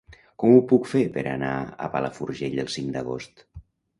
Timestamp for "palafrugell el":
1.97-2.71